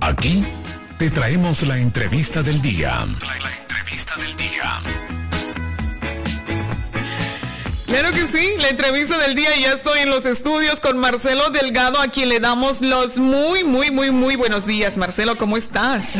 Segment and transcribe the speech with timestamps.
[0.00, 0.44] Aquí
[0.98, 3.06] te traemos la entrevista del día.
[3.22, 4.80] La, entrevista del día.
[7.86, 11.50] Claro que sí, la entrevista del día y ya estoy en los estudios con Marcelo
[11.50, 14.96] Delgado, a quien le damos los muy, muy, muy, muy buenos días.
[14.96, 16.16] Marcelo, ¿cómo estás?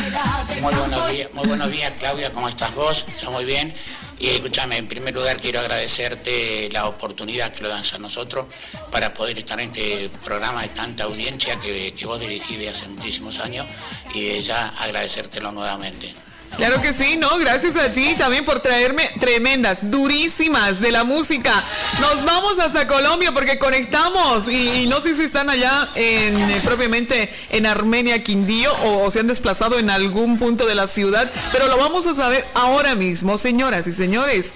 [0.60, 3.04] Muy buenos días, muy buenos días, Claudia, ¿cómo estás vos?
[3.08, 3.74] Está muy bien.
[4.18, 8.46] Y escúchame, en primer lugar quiero agradecerte la oportunidad que lo dan a nosotros
[8.90, 12.88] para poder estar en este programa de tanta audiencia que, que vos dirigís de hace
[12.88, 13.66] muchísimos años
[14.14, 16.14] y ya agradecértelo nuevamente.
[16.56, 21.64] Claro que sí, no, gracias a ti también por traerme tremendas, durísimas de la música.
[22.00, 27.32] Nos vamos hasta Colombia porque conectamos y, no sé si están allá en eh, propiamente
[27.50, 31.76] en Armenia, Quindío o, se han desplazado en algún punto de la ciudad, pero lo
[31.76, 34.54] vamos a saber ahora mismo, señoras y señores.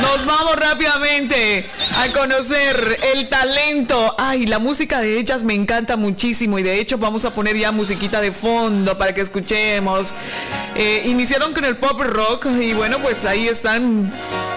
[0.00, 1.66] Nos vamos rápidamente
[1.98, 4.14] a conocer el talento.
[4.18, 7.70] Ay, la música de ellas me encanta muchísimo y de hecho vamos a poner ya
[7.70, 10.14] musiquita de fondo para que escuchemos.
[10.74, 11.02] Eh,
[11.40, 14.12] con el pop rock y bueno, pues ahí están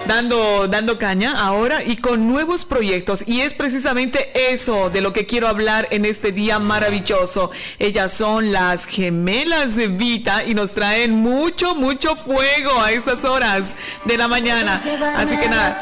[0.05, 3.23] dando, dando caña ahora y con nuevos proyectos.
[3.25, 7.49] Y es precisamente eso de lo que quiero hablar en este día maravilloso.
[7.79, 13.73] Ellas son las gemelas de Vita y nos traen mucho, mucho fuego a estas horas
[14.05, 14.79] de la mañana.
[15.15, 15.79] Así que nada,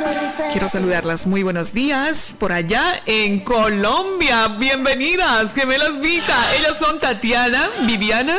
[0.54, 1.28] quiero saludarlas.
[1.28, 4.48] Muy buenos días por allá en Colombia.
[4.48, 6.38] Bienvenidas, gemelas Vita.
[6.58, 8.38] Ellas son Tatiana, Viviana.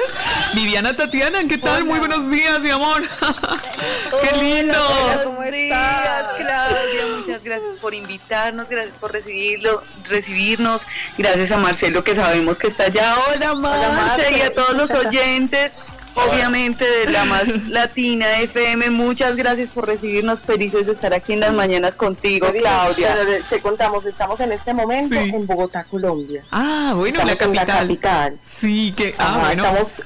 [0.54, 1.84] Viviana, Tatiana, ¿qué tal?
[1.84, 3.02] Muy buenos días mi amor.
[4.22, 4.78] Qué lindo.
[5.24, 7.06] ¿Cómo estás, Claudia?
[7.18, 10.82] Muchas gracias por invitarnos, gracias por recibirlo, recibirnos.
[11.18, 13.14] Gracias a Marcelo que sabemos que está allá.
[13.28, 15.72] Hola, Marce, y a todos los oyentes.
[16.14, 21.40] Obviamente de la más latina FM, muchas gracias por recibirnos, felices de estar aquí en
[21.40, 23.18] las mañanas contigo, Claudia.
[23.50, 26.42] te contamos, estamos en este momento en Bogotá, Colombia.
[26.52, 27.54] Ah, bueno, la capital.
[27.54, 28.38] la capital.
[28.42, 29.62] Sí, que ah, bueno.
[29.62, 30.02] Estamos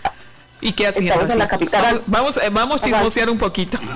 [0.61, 1.08] ¿Y qué hacían?
[1.08, 2.03] Estamos en la capital.
[2.06, 3.78] Vamos, eh, vamos a chismosear un poquito.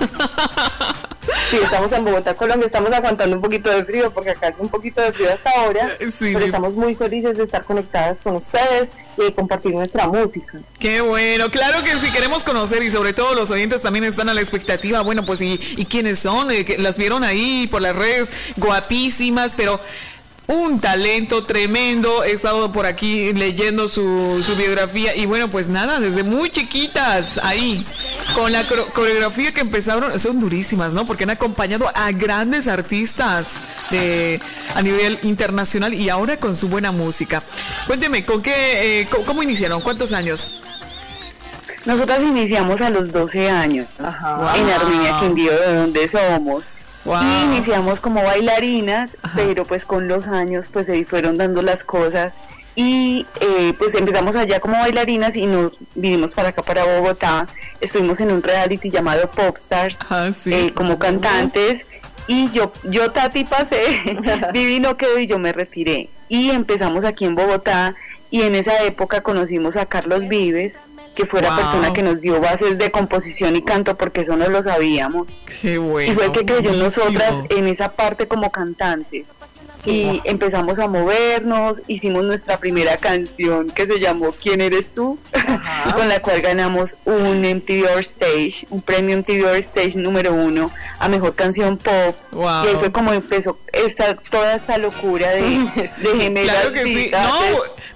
[1.51, 4.69] Sí, estamos en Bogotá, Colombia, estamos aguantando un poquito de frío porque acá es un
[4.69, 8.89] poquito de frío hasta ahora, eh, pero estamos muy felices de estar conectadas con ustedes
[9.17, 10.59] y de compartir nuestra música.
[10.79, 14.35] Qué bueno, claro que si queremos conocer y sobre todo los oyentes también están a
[14.35, 18.33] la expectativa, bueno, pues y, y quiénes son, eh, las vieron ahí por las redes,
[18.57, 19.81] guapísimas, pero
[20.47, 22.25] un talento tremendo.
[22.25, 27.39] He estado por aquí leyendo su, su, biografía y bueno, pues nada, desde muy chiquitas
[27.43, 27.85] ahí,
[28.35, 31.07] con la coreografía que empezaron, son durísimas, ¿no?
[31.07, 34.41] Porque han acompañado a grandes artistas de,
[34.75, 37.43] a nivel internacional y ahora con su buena música.
[37.87, 39.81] Cuénteme, ¿con qué, eh, cómo, iniciaron?
[39.81, 40.61] ¿Cuántos años?
[41.87, 46.74] Nosotras iniciamos a los 12 años en Armenia, Quindío, de donde somos.
[47.05, 52.33] Y iniciamos como bailarinas, pero pues con los años pues se fueron dando las cosas
[52.77, 57.47] y eh, pues empezamos allá como bailarinas y nos vinimos para acá, para Bogotá.
[57.81, 61.87] Estuvimos en un reality llamado Popstars ah, eh, como cantantes
[62.27, 64.03] y yo, yo Tati pasé,
[64.53, 66.09] Vivi no quedó y yo me retiré.
[66.29, 67.95] Y empezamos aquí en Bogotá
[68.31, 70.73] y en esa época conocimos a Carlos Vives
[71.15, 74.49] que fue la persona que nos dio bases de composición y canto, porque eso no
[74.49, 75.29] lo sabíamos.
[75.61, 76.13] Qué bueno.
[76.13, 79.27] Y fue el que creyó en nosotras en esa parte como cantantes.
[79.87, 85.19] Y empezamos a movernos, hicimos nuestra primera canción que se llamó ¿Quién eres tú?
[85.95, 91.35] con la cual ganamos un MTV Stage, un premio MTV Stage número uno a mejor
[91.35, 92.17] canción pop.
[92.33, 95.43] Y ahí fue como empezó esta, toda esta locura de,
[95.99, 96.55] de gemelas.
[96.55, 97.11] Claro que sí.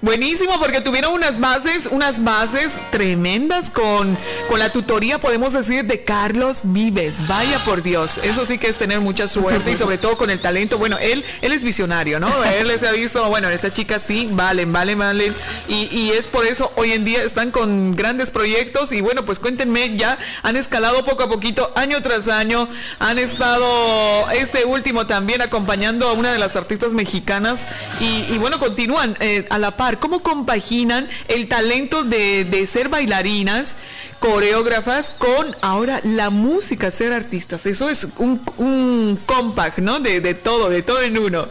[0.00, 4.16] Buenísimo, porque tuvieron unas bases, unas bases tremendas con,
[4.48, 7.26] con la tutoría, podemos decir, de Carlos Vives.
[7.26, 10.38] Vaya por Dios, eso sí que es tener mucha suerte y sobre todo con el
[10.38, 10.78] talento.
[10.78, 12.44] Bueno, él, él es visionario, ¿no?
[12.44, 15.34] Él les ha visto, bueno, esta chica sí, valen, valen, valen.
[15.66, 19.40] Y, y es por eso hoy en día están con grandes proyectos y bueno, pues
[19.40, 22.68] cuéntenme, ya han escalado poco a poquito, año tras año,
[23.00, 27.66] han estado este último también acompañando a una de las artistas mexicanas
[28.00, 33.76] y, y bueno, continúan eh, a la par cómo compaginan el talento de, ser bailarinas,
[34.18, 37.64] coreógrafas, con ahora la música, ser artistas.
[37.64, 40.00] Eso es un, un compact, ¿no?
[40.00, 41.48] De, todo, de todo en uno.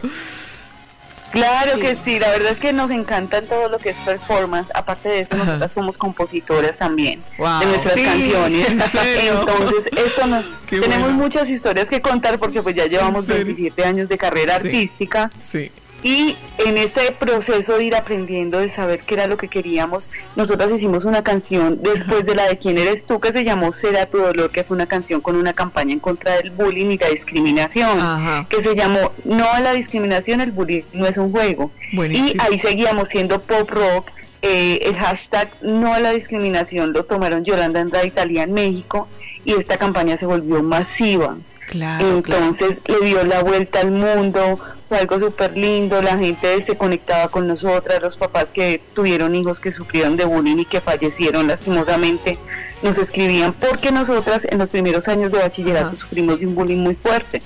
[1.31, 4.72] Claro que sí, la verdad es que nos encanta todo lo que es performance.
[4.74, 8.69] Aparte de eso, nosotras somos compositoras también de nuestras canciones.
[8.69, 14.18] Entonces, esto nos tenemos muchas historias que contar porque pues ya llevamos 27 años de
[14.18, 15.30] carrera artística.
[15.51, 15.72] Sí.
[16.04, 20.72] Y en este proceso de ir aprendiendo, de saber qué era lo que queríamos, nosotras
[20.72, 24.20] hicimos una canción después de la de quién eres tú, que se llamó Será tu
[24.20, 28.46] dolor, que fue una canción con una campaña en contra del bullying y la discriminación,
[28.48, 31.72] que se llamó No a la discriminación, el bullying no es un juego.
[31.92, 34.12] Y ahí seguíamos siendo pop rock,
[34.44, 39.08] eh, el hashtag no a la discriminación lo tomaron Yolanda Andrade Italia en México
[39.44, 41.38] y esta campaña se volvió masiva.
[41.72, 47.28] Entonces le dio la vuelta al mundo, fue algo súper lindo, la gente se conectaba
[47.30, 52.38] con nosotras, los papás que tuvieron hijos que sufrieron de bullying y que fallecieron lastimosamente,
[52.81, 56.95] nos escribían porque nosotras en los primeros años de bachillerato sufrimos de un bullying muy
[56.95, 57.42] fuerte.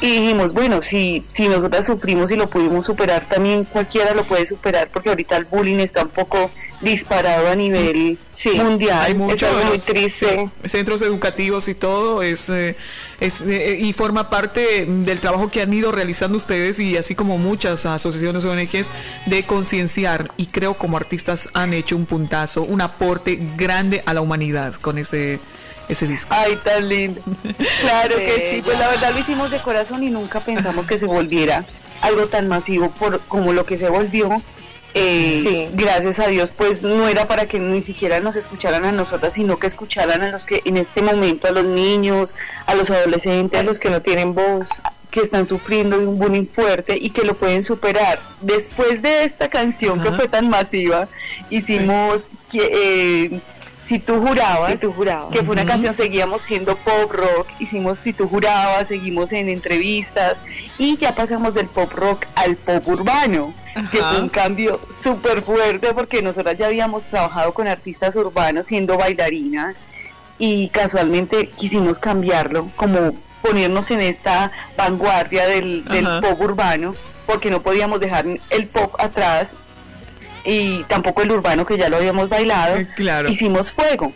[0.00, 4.46] Y dijimos, bueno, si, si nosotras sufrimos y lo pudimos superar, también cualquiera lo puede
[4.46, 8.18] superar, porque ahorita el bullying está un poco disparado a nivel
[8.56, 9.00] mundial.
[9.00, 9.48] Hay muchos
[10.66, 12.76] centros educativos y todo, es, eh,
[13.18, 17.38] es eh, y forma parte del trabajo que han ido realizando ustedes y así como
[17.38, 18.90] muchas asociaciones ONGs
[19.26, 24.20] de concienciar y creo como artistas han hecho un puntazo, un aporte grande a la
[24.20, 25.40] humanidad con ese
[25.88, 26.34] ese disco.
[26.34, 27.20] Ay, tan lindo.
[27.80, 31.06] Claro que sí, pues la verdad lo hicimos de corazón y nunca pensamos que se
[31.06, 31.64] volviera
[32.00, 34.42] algo tan masivo por como lo que se volvió.
[34.94, 35.68] Eh, sí.
[35.74, 39.58] Gracias a Dios, pues no era para que ni siquiera nos escucharan a nosotras, sino
[39.58, 42.34] que escucharan a los que en este momento, a los niños,
[42.64, 46.46] a los adolescentes, a los que no tienen voz, que están sufriendo de un bullying
[46.46, 48.20] fuerte y que lo pueden superar.
[48.40, 51.08] Después de esta canción que fue tan masiva,
[51.50, 53.40] hicimos que, eh,
[53.86, 55.32] si tú jurabas, si tú jurabas.
[55.32, 60.38] que fue una canción, seguíamos siendo pop rock, hicimos Si tú jurabas, seguimos en entrevistas
[60.76, 63.54] y ya pasamos del pop rock al pop urbano,
[63.92, 68.98] que fue un cambio súper fuerte porque nosotras ya habíamos trabajado con artistas urbanos siendo
[68.98, 69.78] bailarinas
[70.38, 77.62] y casualmente quisimos cambiarlo, como ponernos en esta vanguardia del, del pop urbano, porque no
[77.62, 79.54] podíamos dejar el pop atrás
[80.46, 82.76] y tampoco el urbano que ya lo habíamos bailado.
[82.76, 82.86] Eh,
[83.28, 84.12] hicimos Fuego,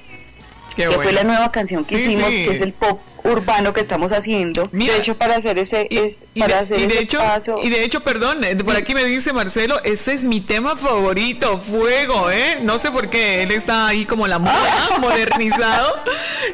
[0.76, 4.68] que fue la nueva canción que hicimos, que es el pop urbano que estamos haciendo.
[4.72, 7.20] de hecho, para hacer ese es para hacer de hecho,
[7.62, 11.58] Y de hecho, perdón, eh, por aquí me dice Marcelo, ese es mi tema favorito,
[11.58, 12.58] Fuego, ¿eh?
[12.62, 15.96] No sé por qué, él está ahí como la moda, modernizado,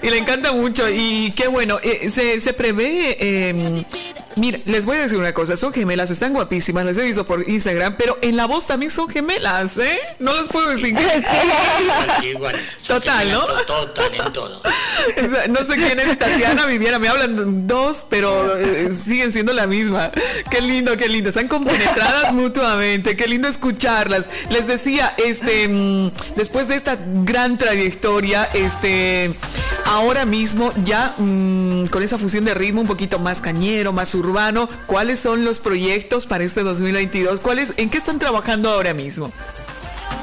[0.03, 0.89] y le encanta mucho.
[0.89, 3.85] Y qué bueno, eh, se, se prevé eh,
[4.37, 7.49] Mira, les voy a decir una cosa, son gemelas, están guapísimas, las he visto por
[7.49, 9.99] Instagram, pero en la voz también son gemelas, ¿eh?
[10.19, 11.07] No las puedo distinguir.
[12.87, 13.45] Total, ¿no?
[13.65, 14.61] Total, en todo.
[15.49, 20.11] No sé quién es Tatiana, Viviana, me hablan dos, pero eh, siguen siendo la misma.
[20.51, 24.29] Qué lindo, qué lindo, están compenetradas mutuamente, qué lindo escucharlas.
[24.51, 29.35] Les decía, este, mm, después de esta gran trayectoria, este,
[29.87, 34.26] ahora mismo ya mm, con esa fusión de ritmo un poquito más cañero, más urbano,
[34.27, 34.69] urbano.
[34.87, 37.41] ¿Cuáles son los proyectos para este 2022?
[37.41, 39.33] ¿Cuáles, ¿En qué están trabajando ahora mismo?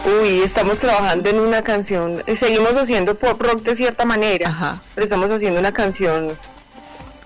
[0.05, 5.05] Uy, estamos trabajando en una canción, eh, seguimos haciendo pop rock de cierta manera, pero
[5.05, 6.37] estamos haciendo una canción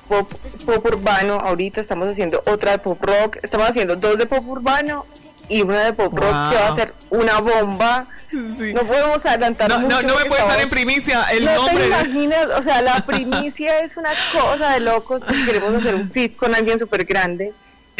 [0.07, 0.31] pop,
[0.63, 5.07] pop urbano, ahorita estamos haciendo otra de pop rock, estamos haciendo dos de pop urbano
[5.49, 8.07] y una de pop rock que va a ser una bomba.
[8.31, 11.73] No podemos adelantar no, mucho No, me puedes dar en primicia el nombre.
[11.73, 15.95] No te imaginas, o sea, la primicia es una cosa de locos porque queremos hacer
[15.95, 17.53] un fit con alguien súper grande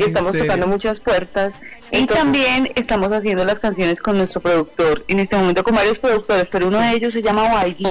[0.06, 1.60] estamos tocando muchas puertas.
[1.92, 6.48] y también estamos haciendo las canciones con nuestro productor, en este momento con varios productores,
[6.50, 7.86] pero uno de ellos se llama Waidy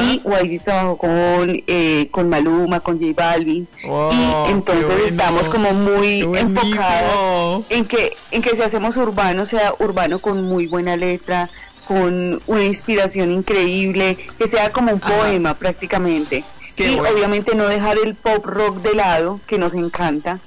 [0.00, 6.20] y Waidy trabajó con, eh, con Maluma, con J Balvin y entonces estamos como muy
[6.20, 11.48] enfocados en que, en que si hacemos urbano, sea urbano con muy buena letra,
[11.86, 16.44] con una inspiración increíble, que sea como un poema prácticamente.
[16.76, 20.38] y obviamente no dejar el pop rock de lado, que nos encanta,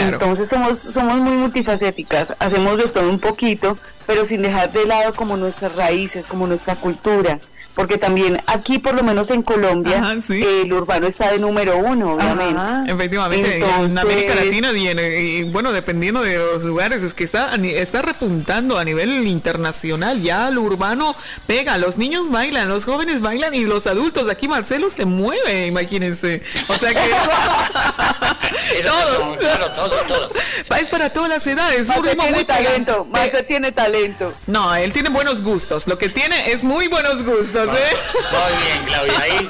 [0.00, 5.12] entonces somos, somos muy multifacéticas, hacemos de todo un poquito, pero sin dejar de lado
[5.14, 7.38] como nuestras raíces, como nuestra cultura
[7.74, 12.92] porque también aquí, por lo menos en Colombia, el urbano está de número uno, obviamente.
[12.92, 18.78] Efectivamente, en América Latina y, bueno, dependiendo de los lugares, es que está, está repuntando
[18.78, 20.22] a nivel internacional.
[20.22, 21.16] Ya lo urbano
[21.46, 24.28] pega, los niños bailan, los jóvenes bailan y los adultos.
[24.28, 26.42] Aquí Marcelo se mueve, imagínense.
[26.68, 27.00] O sea que...
[28.82, 29.36] todos.
[29.38, 30.30] Claro, todo, todo.
[30.78, 31.88] Es para todas las edades.
[31.88, 34.34] Marce tiene talento, Marce tiene talento.
[34.46, 35.86] No, él tiene buenos gustos.
[35.86, 37.63] Lo que tiene es muy buenos gustos.
[37.70, 39.48] Muy bien, Claudia, ahí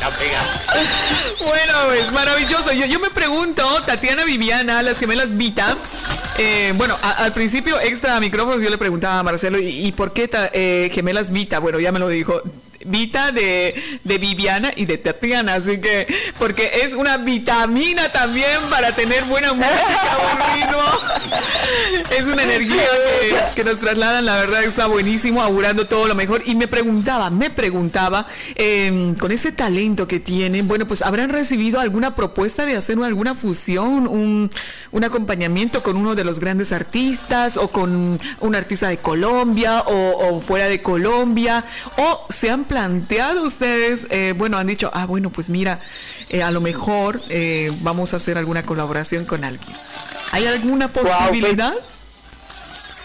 [0.00, 0.42] la pega.
[1.38, 2.72] Bueno, es maravilloso.
[2.72, 5.76] Yo, yo me pregunto, Tatiana Viviana, las gemelas Vita.
[6.38, 10.90] Eh, bueno, al principio, extra micrófonos, yo le preguntaba a Marcelo, ¿y, por qué eh,
[10.92, 11.58] gemelas Vita?
[11.58, 12.40] Bueno, ya me lo dijo.
[12.88, 16.06] Vita de, de Viviana y de Tatiana, así que,
[16.38, 20.82] porque es una vitamina también para tener buena música, buen ritmo.
[22.10, 26.42] Es una energía que, nos trasladan, la verdad está buenísimo, augurando todo lo mejor.
[26.46, 31.80] Y me preguntaba, me preguntaba, em, con ese talento que tienen, bueno, pues habrán recibido
[31.80, 34.50] alguna propuesta de hacer alguna fusión, un,
[34.92, 40.40] un acompañamiento con uno de los grandes artistas o con un artista de Colombia o,
[40.40, 41.64] fuera de Colombia?
[41.96, 42.77] ¿O se han planteado
[43.42, 45.80] ustedes, eh, bueno, han dicho, ah, bueno, pues mira,
[46.28, 49.76] eh, a lo mejor eh, vamos a hacer alguna colaboración con alguien?
[50.32, 51.72] ¿Hay alguna pues, posibilidad?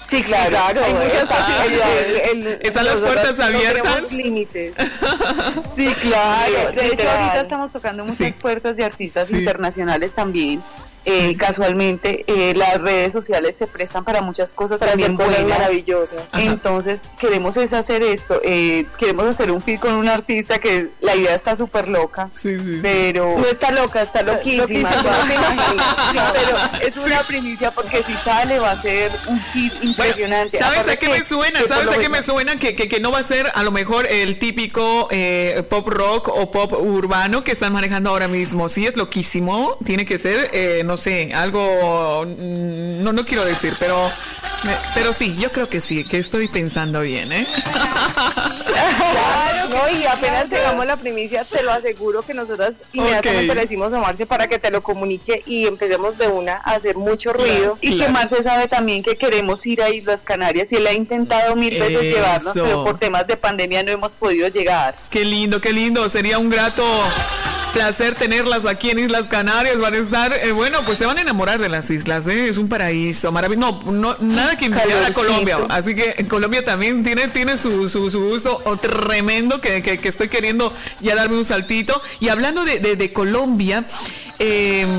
[0.07, 2.59] Sí, claro, hay muchas posibilidades.
[2.61, 4.11] Están las puertas abiertas.
[4.11, 4.75] límites.
[5.75, 6.71] Sí, claro.
[6.75, 10.61] De hecho, ahorita estamos tocando muchas puertas de artistas internacionales también.
[11.05, 16.33] Eh, casualmente eh, las redes sociales se prestan para muchas cosas también maravillosas.
[16.35, 21.15] Entonces queremos es hacer esto, eh, queremos hacer un film con un artista que la
[21.15, 22.29] idea está súper loca,
[22.81, 24.89] pero no está loca, está loquísima.
[26.33, 26.57] pero
[26.87, 30.57] es una primicia porque si sale va a ser un hit impresionante.
[30.57, 31.59] ¿Sabes a qué me suena?
[31.67, 32.57] ¿Sabes a qué me suena?
[32.57, 35.09] Que, que, que, no va a ser a lo mejor el típico
[35.69, 38.69] pop rock o pop urbano que están manejando ahora mismo.
[38.69, 44.11] Sí, es loquísimo, tiene que ser, no no sé, algo, no, no quiero decir, pero,
[44.93, 47.47] pero sí, yo creo que sí, que estoy pensando bien, ¿eh?
[48.13, 53.91] Claro, no, y apenas tengamos la primicia, te lo aseguro que nosotras inmediatamente le decimos
[53.91, 57.79] a Marce para que te lo comunique y empecemos de una a hacer mucho ruido.
[57.81, 61.55] y que Marce sabe también que queremos ir a Islas Canarias y él ha intentado
[61.55, 64.93] mil veces llevarnos, pero por temas de pandemia no hemos podido llegar.
[65.09, 66.83] Qué lindo, qué lindo, sería un grato
[67.73, 69.79] placer tenerlas aquí en Islas Canarias.
[69.79, 72.47] Van a estar, eh, bueno, pues se van a enamorar de las islas, ¿eh?
[72.47, 73.81] Es un paraíso maravilloso.
[73.85, 75.57] No, no, nada que envidiar a Colombia.
[75.69, 81.15] Así que Colombia también tiene, tiene su, su, gusto tremendo que, que, estoy queriendo ya
[81.15, 82.01] darme un saltito.
[82.19, 83.85] Y hablando de, de, Colombia,
[84.39, 84.89] em,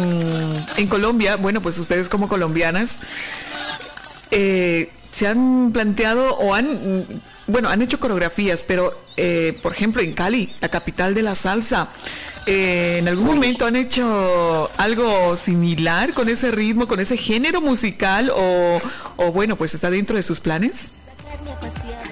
[0.76, 3.00] en Colombia, bueno, pues ustedes como colombianas,
[4.30, 7.06] eh, se han planteado o han,
[7.46, 11.88] bueno, han hecho coreografías, pero eh, por ejemplo en Cali, la capital de la salsa,
[12.46, 18.30] eh, ¿En algún momento han hecho algo similar con ese ritmo, con ese género musical
[18.34, 18.80] o,
[19.16, 20.92] o bueno, pues está dentro de sus planes?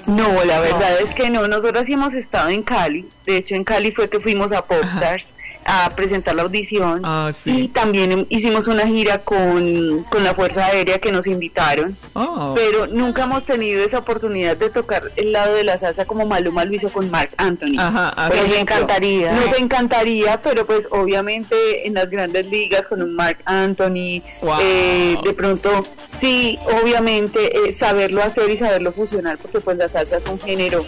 [0.07, 1.47] No, la verdad es que no.
[1.49, 3.09] Nosotros sí hemos estado en Cali.
[3.27, 5.33] De hecho, en Cali fue que fuimos a Popstars
[5.65, 7.03] a presentar la audición.
[7.05, 11.97] Ah, y también hicimos una gira con, la Fuerza Aérea que nos invitaron.
[12.15, 12.53] Oh.
[12.55, 16.65] Pero nunca hemos tenido esa oportunidad de tocar el lado de la salsa como Maluma
[16.65, 17.79] lo hizo con Mark Anthony.
[17.79, 19.33] Ajá, nos encantaría.
[19.33, 24.23] Nos encantaría, pero pues obviamente en las grandes ligas con un Mark Anthony,
[24.61, 30.17] eh, de pronto sí, obviamente eh, saberlo hacer y saberlo fusionar, porque pues la salsa
[30.17, 30.85] es un género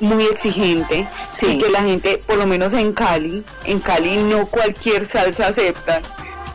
[0.00, 1.58] muy exigente sí.
[1.58, 6.00] que la gente, por lo menos en Cali, en Cali no cualquier salsa acepta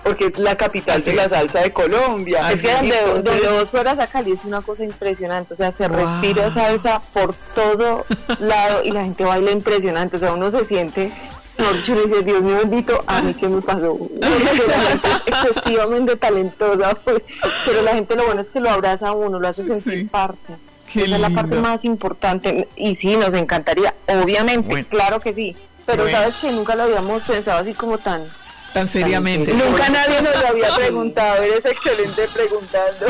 [0.04, 2.52] porque es la capital de la salsa de Colombia.
[2.52, 5.88] es que donde, donde, vos fueras a Cali es una cosa impresionante, o sea, se
[5.88, 8.06] respira salsa por todo
[8.40, 11.12] lado y la gente baila impresionante, o sea, uno se siente
[11.86, 13.98] yo le dije, Dios mío bendito, a mí qué me pasó.
[15.26, 16.98] excesivamente talentosa,
[17.66, 20.56] pero la gente lo bueno es que lo abraza a uno, lo hace sentir parte.
[20.96, 22.68] Esa es la parte más importante.
[22.76, 25.56] Y sí, nos encantaría, obviamente, claro que sí.
[25.86, 28.24] Pero sabes que nunca lo habíamos pensado así como tan
[28.74, 29.54] tan seriamente.
[29.54, 33.06] Nunca nadie nos lo había preguntado, eres excelente preguntando.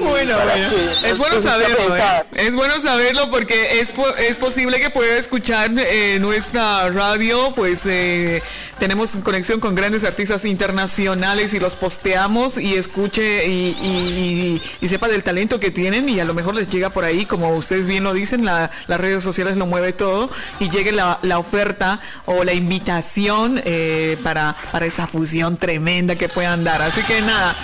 [0.00, 0.68] bueno, bueno,
[1.04, 2.24] es bueno saberlo, ¿eh?
[2.34, 8.40] es bueno saberlo porque es, es posible que pueda escuchar eh, nuestra radio, pues eh,
[8.78, 15.58] tenemos conexión con grandes artistas internacionales y los posteamos y escuche y, sepa del talento
[15.58, 18.44] que tienen y a lo mejor les llega por ahí, como ustedes bien lo dicen,
[18.44, 24.54] las redes sociales lo mueve todo y llegue la, oferta o la invitación eh, para,
[24.70, 26.80] para esa fusión tremenda que puedan dar.
[26.80, 27.56] Así que nada.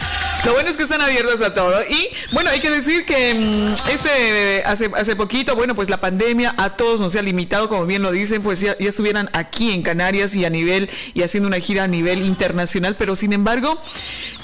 [0.45, 1.83] Lo bueno es que están abiertos a todo.
[1.83, 6.55] Y bueno, hay que decir que mm, este hace, hace poquito, bueno, pues la pandemia
[6.57, 10.35] a todos nos ha limitado, como bien lo dicen, pues ya, estuvieran aquí en Canarias
[10.35, 13.79] y a nivel y haciendo una gira a nivel internacional, pero sin embargo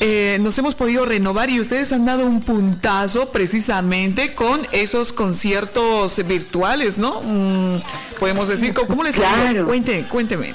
[0.00, 6.26] eh, nos hemos podido renovar y ustedes han dado un puntazo precisamente con esos conciertos
[6.26, 7.22] virtuales, ¿no?
[7.22, 7.80] Mm,
[8.20, 9.64] podemos decir, ¿cómo, les claro.
[9.64, 10.54] Cuénteme, cuénteme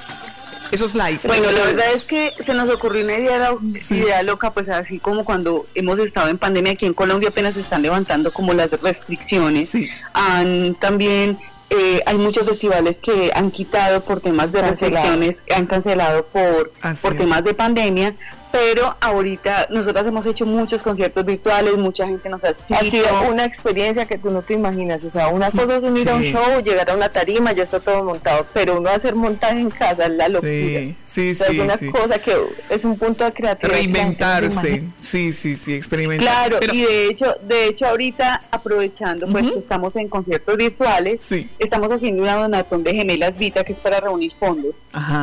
[0.71, 1.19] esos live.
[1.25, 3.53] Bueno, la verdad es que se nos ocurrió una idea,
[3.89, 7.61] idea loca, pues así como cuando hemos estado en pandemia aquí en Colombia apenas se
[7.61, 9.73] están levantando como las restricciones.
[10.13, 11.37] Han también
[11.69, 17.15] eh, hay muchos festivales que han quitado por temas de restricciones, han cancelado por, por
[17.15, 18.13] temas de pandemia,
[18.51, 22.81] pero ahorita nosotras hemos hecho muchos conciertos virtuales, mucha gente nos ha escrito.
[22.81, 26.09] Ha sido una experiencia que tú no te imaginas, o sea, una cosa es unir
[26.09, 29.59] a un show, llegar a una tarima, ya está todo montado, pero uno hacer montaje
[29.59, 30.51] en casa es la locura.
[30.51, 31.43] Sí, sí, sí.
[31.49, 32.35] Es una cosa que
[32.69, 33.77] es un punto de creatividad.
[33.77, 36.49] Reinventarse, sí, sí, sí, experimentar.
[36.49, 41.21] Claro, y de hecho, de hecho ahorita aprovechando pues que estamos en conciertos virtuales,
[41.59, 44.75] estamos haciendo una donatón de gemelas Vita que es para reunir fondos,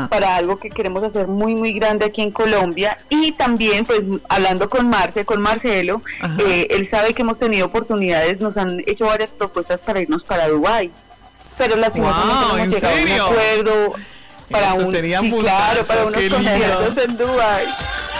[0.08, 4.68] para algo que queremos hacer muy, muy grande aquí en Colombia y también, pues, hablando
[4.68, 6.02] con Marce, con Marcelo,
[6.38, 10.48] eh, él sabe que hemos tenido oportunidades, nos han hecho varias propuestas para irnos para
[10.48, 10.90] Dubái,
[11.56, 13.94] pero lastimosamente no hemos llegado a un acuerdo
[14.50, 14.90] para un
[15.40, 17.66] claro, para unos conciertos en Dubái.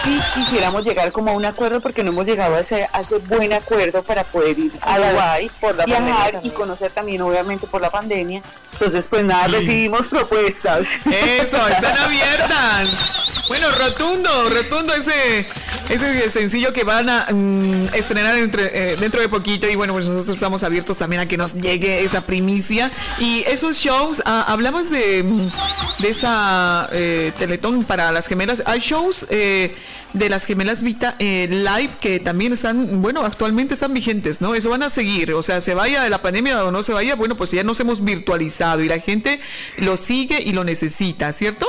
[0.03, 3.17] Sí, quisiéramos llegar como a un acuerdo porque no hemos llegado a ese, a ese
[3.17, 7.81] buen acuerdo para poder ir a Dubái, por la viajar y conocer también obviamente por
[7.81, 8.41] la pandemia.
[8.73, 10.87] Entonces pues nada, recibimos propuestas.
[11.05, 13.28] Eso, están abiertas.
[13.49, 15.47] Bueno, rotundo, rotundo ese,
[15.89, 20.07] ese sencillo que van a mm, estrenar entre, eh, dentro de poquito y bueno, pues
[20.07, 22.91] nosotros estamos abiertos también a que nos llegue esa primicia.
[23.17, 25.49] Y esos shows, ah, hablamos de, mm,
[25.97, 28.61] de esa eh, Teletón para las gemelas.
[28.67, 29.75] Hay shows eh,
[30.13, 34.53] de las gemelas Vita live que también están, bueno, actualmente están vigentes, ¿no?
[34.53, 37.15] Eso van a seguir, o sea, se vaya de la pandemia o no se vaya,
[37.15, 39.39] bueno, pues ya nos hemos virtualizado y la gente
[39.77, 41.67] lo sigue y lo necesita, ¿cierto?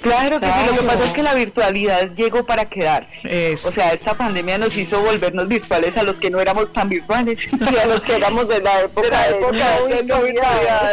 [0.00, 3.54] Claro que sí, lo que pasa es que la virtualidad llegó para quedarse.
[3.54, 7.40] O sea, esta pandemia nos hizo volvernos virtuales a los que no éramos tan virtuales,
[7.68, 10.92] sí, a los que éramos de la época de, la época virtualidad.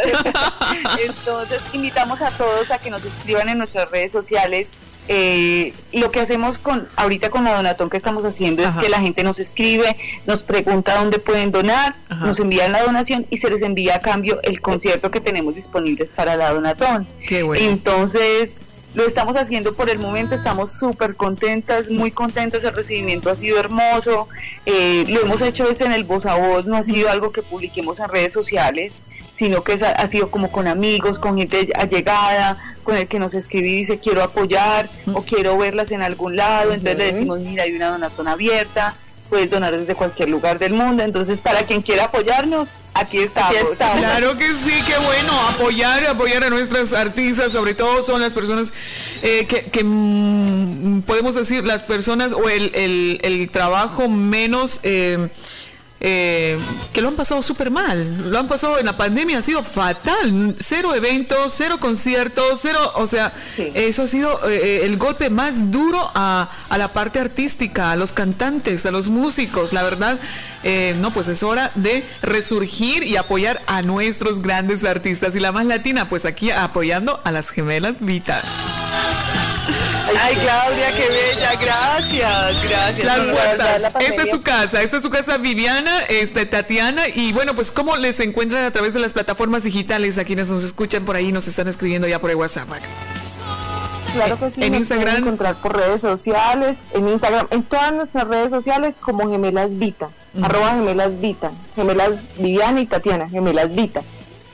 [1.06, 4.70] Entonces, invitamos a todos a que nos escriban en nuestras redes sociales.
[5.08, 9.00] Eh, lo que hacemos con ahorita con la donatón que estamos haciendo es que la
[9.02, 9.96] gente nos escribe,
[10.26, 14.40] nos pregunta dónde pueden donar, nos envían la donación y se les envía a cambio
[14.42, 17.08] el concierto que tenemos disponibles para la donatón.
[17.28, 17.64] Qué bueno.
[17.64, 18.65] Entonces,
[18.96, 23.60] lo estamos haciendo por el momento, estamos súper contentas, muy contentas, el recibimiento ha sido
[23.60, 24.30] hermoso,
[24.66, 27.44] eh, lo hemos hecho desde en el voz a voz, no ha sido algo que
[27.44, 29.00] publiquemos en redes sociales,
[29.34, 33.68] sino que ha sido como con amigos, con gente allegada, con el que nos escribe
[33.68, 37.74] y dice quiero apoyar o quiero verlas en algún lado, entonces le decimos mira hay
[37.74, 38.96] una donatón abierta,
[39.30, 43.56] puedes donar desde cualquier lugar del mundo, entonces para quien quiera apoyarnos, Aquí estamos.
[43.78, 45.48] Claro que sí, qué bueno.
[45.50, 48.72] Apoyar, apoyar a nuestras artistas, sobre todo son las personas
[49.22, 54.80] eh, que, mm, podemos decir, las personas o el, el, el trabajo menos...
[54.84, 55.30] Eh,
[56.08, 56.60] eh,
[56.94, 60.56] que lo han pasado súper mal, lo han pasado en la pandemia, ha sido fatal,
[60.60, 65.72] cero eventos, cero conciertos, cero, o sea, eso ha sido eh, eh, el golpe más
[65.72, 70.20] duro a, a, la parte artística, a los cantantes, a los músicos, la verdad,
[71.00, 75.36] no, pues es hora de resurgir y apoyar a nuestros grandes artistas.
[75.36, 78.44] Y la más latina, pues aquí apoyando a las gemelas Vita.
[80.22, 83.06] Ay, Claudia, qué bella, gracias, gracias.
[83.06, 83.84] Las puertas.
[84.02, 87.98] Esta es su casa, esta es su casa Viviana, este Tatiana y bueno, pues cómo
[87.98, 91.48] les encuentran a través de las plataformas digitales a quienes nos escuchan por ahí, nos
[91.48, 92.70] están escribiendo ya por el WhatsApp.
[94.14, 94.64] Claro que sí.
[94.64, 95.18] En Instagram.
[95.18, 100.10] encontrar por redes sociales, en Instagram, en todas nuestras redes sociales como Gemelas Vita,
[100.42, 104.04] arroba Gemelas Vita, Gemelas Viviana y Tatiana, Gemelas Vita.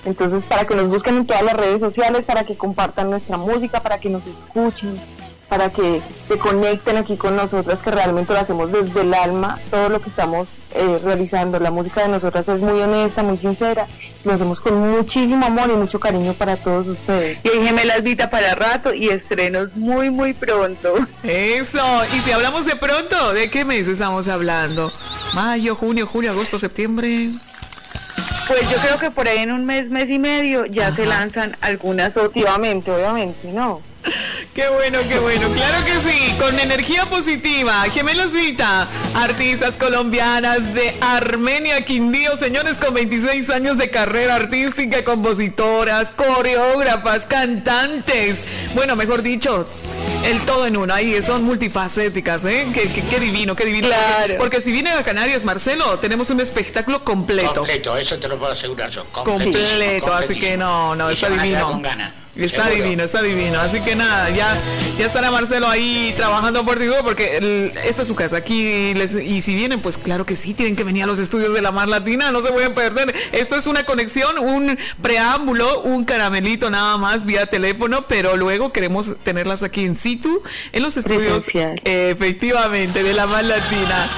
[0.04, 3.82] Entonces, para que nos busquen en todas las redes sociales, para que compartan nuestra música,
[3.82, 5.00] para que nos escuchen,
[5.52, 9.90] para que se conecten aquí con nosotras, que realmente lo hacemos desde el alma, todo
[9.90, 11.60] lo que estamos eh, realizando.
[11.60, 13.86] La música de nosotras es muy honesta, muy sincera,
[14.24, 17.40] lo hacemos con muchísimo amor y mucho cariño para todos ustedes.
[17.44, 20.96] Y hay gemelas Vita para rato y estrenos muy, muy pronto.
[21.22, 21.84] Eso,
[22.16, 24.90] y si hablamos de pronto, ¿de qué mes estamos hablando?
[25.34, 27.28] Mayo, junio, julio, agosto, septiembre.
[28.48, 31.58] Pues yo creo que por ahí en un mes, mes y medio ya se lanzan
[31.60, 33.91] algunas, obviamente, obviamente, ¿no?
[34.54, 35.50] Qué bueno, qué bueno.
[35.54, 37.84] Claro que sí, con energía positiva.
[37.92, 46.12] Gemelos Vita, artistas colombianas de Armenia, Quindío, señores con 26 años de carrera artística, compositoras,
[46.12, 48.44] coreógrafas, cantantes.
[48.76, 49.68] Bueno, mejor dicho,
[50.26, 50.94] el todo en uno.
[50.94, 52.68] Ahí son multifacéticas, ¿eh?
[52.74, 53.88] Qué, divino, qué divino.
[53.88, 54.36] Claro.
[54.38, 57.56] Porque, si viene a Canarias, Marcelo, tenemos un espectáculo completo.
[57.56, 59.06] Completo, eso te lo puedo asegurar yo.
[59.06, 61.68] Completo, así que no, no, está divino.
[61.68, 62.21] Con ganas.
[62.36, 63.60] Está divino, está divino.
[63.60, 64.58] Así que nada, ya,
[64.98, 68.94] ya estará Marcelo ahí trabajando por ti porque esta es su casa aquí.
[68.94, 71.72] y si vienen, pues claro que sí, tienen que venir a los estudios de la
[71.72, 73.14] Mar Latina, no se pueden perder.
[73.32, 79.14] Esto es una conexión, un preámbulo, un caramelito nada más vía teléfono, pero luego queremos
[79.24, 80.42] tenerlas aquí en situ,
[80.72, 81.46] en los estudios,
[81.84, 84.10] efectivamente, de la Mar Latina.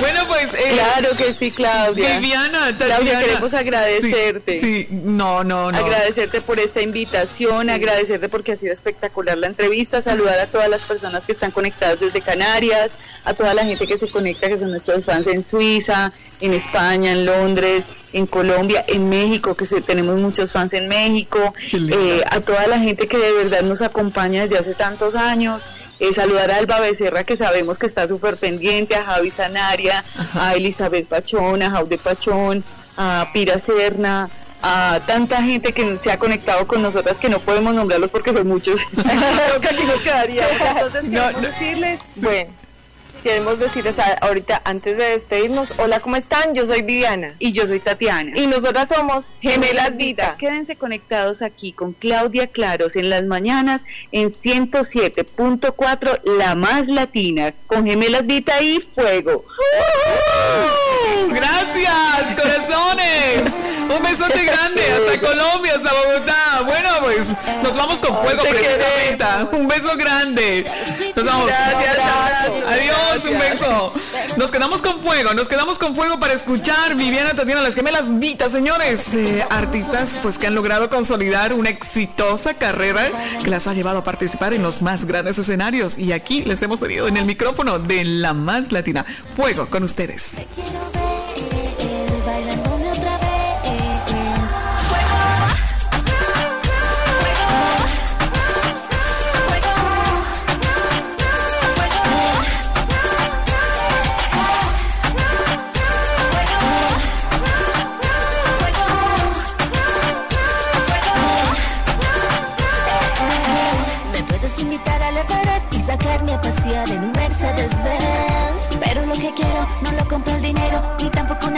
[0.00, 0.48] Bueno, pues.
[0.54, 2.18] Eh, claro que sí, Claudia.
[2.18, 4.60] Viviana, Claudia, queremos agradecerte.
[4.60, 5.78] Sí, no, no, no.
[5.78, 10.82] Agradecerte por esta invitación, agradecerte porque ha sido espectacular la entrevista, saludar a todas las
[10.82, 12.90] personas que están conectadas desde Canarias,
[13.24, 17.12] a toda la gente que se conecta, que son nuestros fans en Suiza, en España,
[17.12, 22.66] en Londres, en Colombia, en México, que tenemos muchos fans en México, eh, a toda
[22.66, 25.66] la gente que de verdad nos acompaña desde hace tantos años.
[26.02, 30.02] Eh, saludar a Alba Becerra, que sabemos que está súper pendiente, a Javi Sanaria,
[30.34, 32.64] a Elizabeth Pachón, a Jaude Pachón,
[32.96, 34.28] a Pira Serna,
[34.62, 38.48] a tanta gente que se ha conectado con nosotras que no podemos nombrarlos porque son
[38.48, 38.80] muchos.
[38.92, 40.44] Creo que aquí nos quedaría.
[40.72, 42.61] Entonces, no, decirles, bueno
[43.22, 46.54] queremos decirles ahorita antes de despedirnos, hola, ¿cómo están?
[46.54, 47.34] Yo soy Viviana.
[47.38, 48.32] Y yo soy Tatiana.
[48.34, 50.36] Y nosotras somos Gemelas Vita.
[50.38, 57.86] Quédense conectados aquí con Claudia Claros en las mañanas en 107.4, la más latina, con
[57.86, 59.44] Gemelas Vita y Fuego.
[61.28, 63.52] Gracias, corazones.
[63.96, 66.31] Un besote grande hasta Colombia, hasta Bogotá.
[67.26, 69.56] Pues nos vamos con fuego precisamente.
[69.56, 70.66] Un beso grande.
[71.14, 71.50] Nos vamos.
[72.68, 73.92] Adiós, un beso.
[74.36, 78.48] Nos quedamos con fuego, nos quedamos con fuego para escuchar Viviana Tatiana Las Gemelas Vita,
[78.48, 79.14] señores.
[79.14, 83.10] Eh, artistas pues que han logrado consolidar una exitosa carrera
[83.42, 85.98] que las ha llevado a participar en los más grandes escenarios.
[85.98, 89.04] Y aquí les hemos tenido en el micrófono de la más latina.
[89.36, 90.36] Fuego con ustedes.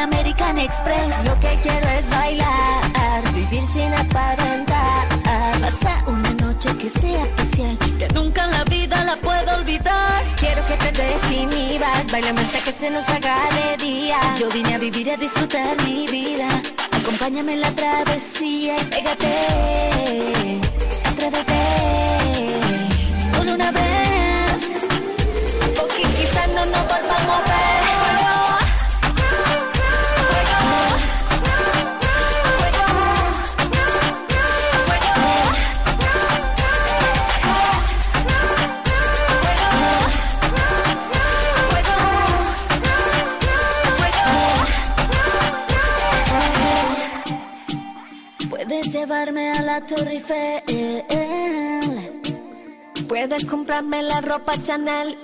[0.04, 1.24] American Express.
[1.24, 5.08] Lo que quiero es bailar, vivir sin aparentar.
[5.60, 10.22] Pasar una noche que sea especial, que nunca en la vida la puedo olvidar.
[10.36, 14.18] Quiero que te desinhibas, bailame hasta que se nos haga de día.
[14.38, 16.48] Yo vine a vivir y a disfrutar mi vida.
[16.92, 20.53] Acompáñame en la travesía pégate,
[48.94, 50.62] llevarme a la Torre Eiffel.
[53.06, 55.18] Puedes comprarme la ropa Chanel.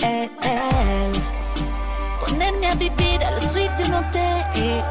[2.41, 4.83] Ponerme a vivir a la suite de un hotel.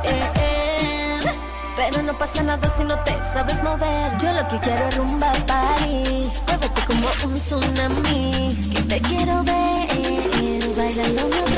[1.76, 4.16] Pero no pasa nada si no te sabes mover.
[4.20, 6.30] Yo lo que quiero es rumba party.
[6.46, 8.56] Muévete como un tsunami.
[8.72, 11.49] Que te quiero ver bailando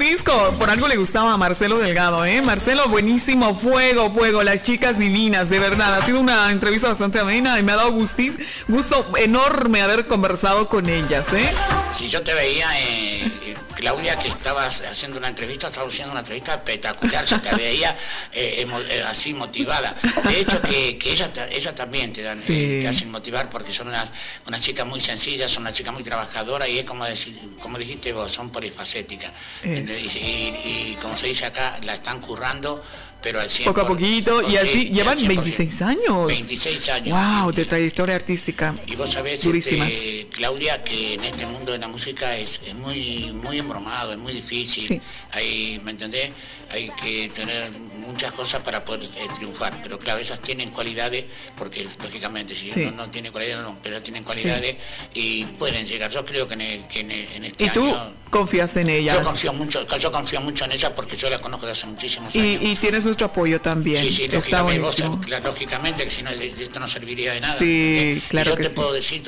[0.00, 0.32] disco.
[0.58, 2.42] Por algo le gustaba a Marcelo Delgado, ¿eh?
[2.42, 3.54] Marcelo, buenísimo.
[3.54, 4.42] Fuego, fuego.
[4.42, 5.94] Las chicas divinas, de verdad.
[5.94, 8.36] Ha sido una entrevista bastante amena y me ha dado gustis,
[8.66, 11.50] gusto enorme haber conversado con ellas, ¿eh?
[11.92, 16.54] Si yo te veía, eh, Claudia, que estabas haciendo una entrevista, estabas haciendo una entrevista
[16.54, 17.26] espectacular.
[17.26, 17.90] Se te veía
[18.32, 19.94] eh, eh, así motivada.
[20.24, 24.12] De hecho, que, que ella, ella también te, dan, te hacen motivar porque son unas,
[24.46, 28.12] unas chicas muy sencillas, son unas chicas muy trabajadoras y es como, decir, como dijiste
[28.12, 29.32] vos, son polifacéticas.
[29.64, 32.82] Y, como se dice acá, la están currando,
[33.22, 33.64] pero al 100%.
[33.64, 36.26] Poco a poquito, y así llevan 26 años.
[36.26, 37.18] 26 años.
[37.18, 38.74] Wow, de trayectoria artística.
[38.86, 43.58] Y vos sabés, este, Claudia, que en este mundo de la música es, muy, muy
[43.58, 45.00] embromado, es muy difícil.
[45.32, 46.30] Hay, ¿me entendés?
[46.70, 47.70] Hay que tener
[48.10, 51.24] muchas cosas para poder eh, triunfar, pero claro, esas tienen cualidades,
[51.56, 54.76] porque lógicamente si uno no tiene cualidades, no, pero tienen cualidades
[55.14, 56.10] y pueden llegar.
[56.10, 57.92] Yo creo que en, este ¿Y tú
[58.30, 59.16] confías en ellas?
[59.18, 62.34] Yo confío mucho, yo confío mucho en ellas porque yo las conozco desde hace muchísimos
[62.34, 62.58] años.
[62.62, 64.04] Y, tienes mucho apoyo también.
[64.04, 67.58] Sí, sí, lógicamente, lógicamente que si no, esto no serviría de nada.
[67.58, 69.22] Sí, claro yo te puedo decir,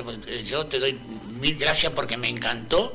[0.45, 0.99] yo te doy
[1.41, 2.95] mil gracias porque me encantó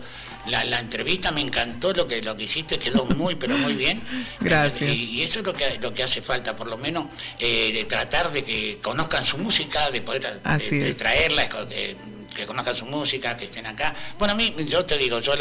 [0.49, 4.01] la, entrevista me encantó lo que lo que hiciste, quedó muy pero muy bien.
[4.39, 4.95] Gracias.
[4.95, 7.05] Y, eso es lo que lo que hace falta, por lo menos,
[7.39, 11.49] eh, de tratar de que conozcan su música, de poder de, traerla.
[11.71, 11.95] Eh,
[12.37, 13.93] que conozcan su música, que estén acá.
[14.19, 15.33] Bueno, a mí, yo te digo, yo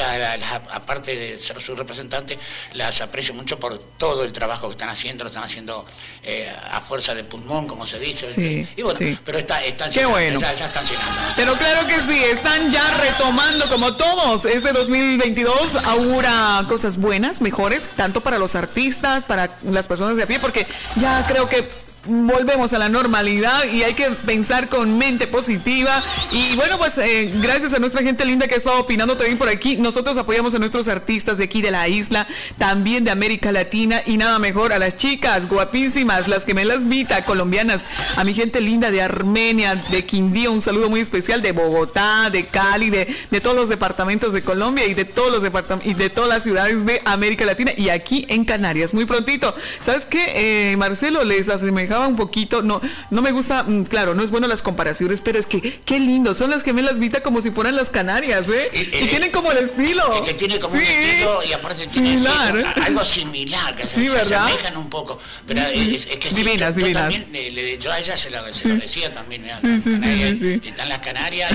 [0.73, 2.39] aparte de ser su representante,
[2.73, 5.85] las aprecio mucho por todo el trabajo que están haciendo, lo están haciendo
[6.23, 8.67] eh, a fuerza de pulmón, como se dice.
[8.77, 10.41] y bueno, pero está, están Qué bueno.
[10.41, 11.21] ya, ya, están llenando.
[11.37, 14.47] Pero claro que sí, están ya retomando como todos.
[14.47, 20.27] Este 2022 augura cosas buenas, mejores, tanto para los artistas, para las personas de a
[20.27, 25.27] pie, porque ya creo que volvemos a la normalidad y hay que pensar con mente
[25.27, 26.03] positiva.
[26.33, 29.49] Y bueno, pues eh, gracias a nuestra gente linda que ha estado opinando también por
[29.49, 29.77] aquí.
[29.77, 32.27] Nosotros apoyamos a nuestros artistas de aquí de la isla,
[32.59, 36.89] también de América Latina y nada mejor a las chicas guapísimas, las que me las
[36.89, 41.53] vita, colombianas, a mi gente linda de Armenia, de Quindío, un saludo muy especial de
[41.53, 45.91] Bogotá, de Cali, de, de todos los departamentos de Colombia y de todos los departamentos
[45.91, 48.95] y de todas las ciudades de América Latina y aquí en Canarias.
[48.95, 49.55] Muy prontito.
[49.81, 51.25] ¿Sabes qué, eh, Marcelo?
[51.25, 51.49] Les
[51.97, 52.81] asemeja un poquito, no,
[53.11, 56.35] no me gusta, mm, claro, no es bueno las comparaciones, pero es que qué lindo,
[56.35, 58.71] son las gemelas Vita como si fueran las Canarias, ¿eh?
[58.73, 60.25] Y, tienen como el estilo.
[60.25, 62.19] Que, tiene como un estilo y aparte tiene
[62.85, 65.19] algo similar, que se, asemejan un poco.
[65.47, 67.15] Pero es, que divinas, yo, divinas.
[67.25, 71.53] también, yo a ella se lo, decía también, sí, sí, sí, están las Canarias,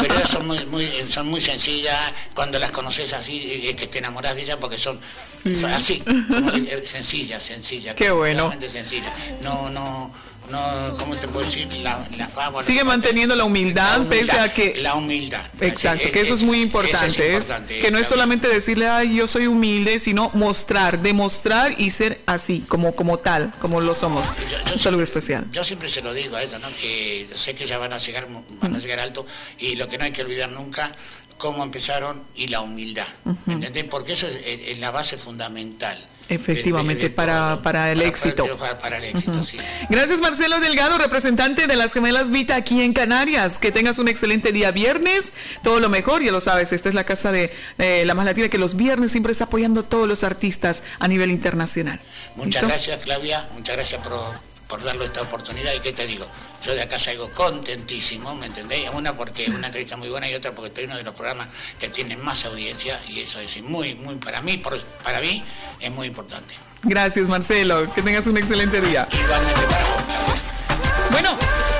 [0.00, 3.98] pero ellas son muy, muy, son muy sencillas, cuando las conoces así, es que te
[3.98, 4.98] enamoras de ellas porque son,
[5.72, 6.02] así,
[6.84, 7.94] sencillas, sencillas.
[7.94, 8.52] Qué bueno.
[8.68, 9.12] Sencillas.
[9.42, 10.12] No, no,
[10.50, 11.70] no, ¿cómo te puedo decir?
[11.74, 14.76] La, la Sigue manteniendo la humildad, pese a que...
[14.78, 15.44] La humildad.
[15.60, 17.38] Exacto, que eso es, muy importante.
[17.80, 22.60] que no es solamente decirle, ay, yo soy humilde, sino mostrar, demostrar y ser así,
[22.66, 24.26] como, como tal, como lo somos.
[24.72, 25.44] un saludo especial.
[25.50, 26.68] Yo siempre se lo digo a ella, ¿no?
[26.80, 28.26] Que sé que ya van a llegar,
[28.60, 29.26] van a llegar alto
[29.58, 30.92] y lo que no hay que olvidar nunca
[31.36, 33.06] cómo empezaron y la humildad.
[33.46, 33.84] ¿Me entendés?
[33.84, 35.98] Porque eso es la base fundamental.
[36.28, 38.46] Efectivamente, para, para, el éxito.
[38.80, 39.56] Para, el éxito, sí.
[39.88, 43.58] Gracias Marcelo Delgado, representante de las gemelas Vita aquí en Canarias.
[43.58, 47.04] Que tengas un excelente día viernes, todo lo mejor, ya lo sabes, esta es la
[47.04, 50.22] casa de eh, La Más Latina que los viernes siempre está apoyando a todos los
[50.22, 52.00] artistas a nivel internacional.
[52.36, 54.12] Muchas gracias Claudia, muchas gracias por,
[54.68, 56.26] por darle esta oportunidad y qué te digo,
[56.62, 58.90] yo de acá salgo contentísimo, ¿me entendéis?
[58.92, 61.14] Una porque es una entrevista muy buena y otra porque estoy en uno de los
[61.14, 61.48] programas
[61.80, 64.62] que tienen más audiencia y eso es muy, muy, para mí,
[65.02, 65.42] para mí
[65.80, 66.54] es muy importante.
[66.82, 69.08] Gracias Marcelo, que tengas un excelente día.
[69.10, 70.02] Igualmente para vos.
[71.10, 71.77] Bueno.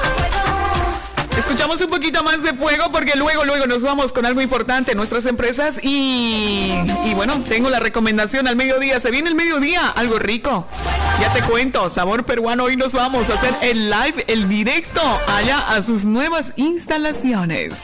[1.39, 5.25] Escuchamos un poquito más de fuego porque luego, luego nos vamos con algo importante, nuestras
[5.25, 6.73] empresas y,
[7.05, 8.99] y bueno, tengo la recomendación al mediodía.
[8.99, 10.67] Se viene el mediodía, algo rico.
[11.21, 12.65] Ya te cuento, sabor peruano.
[12.65, 17.83] Hoy nos vamos a hacer el live, el directo allá a sus nuevas instalaciones.